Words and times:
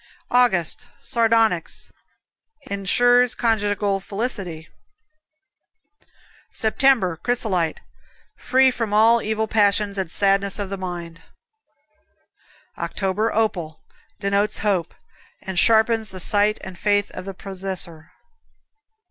August, 0.31 0.87
Sardonyx 0.99 1.91
Insures 2.71 3.35
conjugal 3.35 3.99
felicity. 3.99 4.67
September, 6.51 7.17
Chrysolite 7.17 7.81
Free 8.35 8.71
from 8.71 8.93
all 8.95 9.21
evil 9.21 9.47
passions 9.47 9.99
and 9.99 10.09
sadness 10.09 10.57
of 10.57 10.71
the 10.71 10.75
mind. 10.77 11.21
October, 12.79 13.31
Opal 13.31 13.83
Denotes 14.19 14.57
hope, 14.63 14.95
and 15.43 15.59
sharpens 15.59 16.09
the 16.09 16.19
sight 16.19 16.57
and 16.63 16.79
faith 16.79 17.11
of 17.11 17.25
the 17.25 17.35
possessor. 17.35 18.09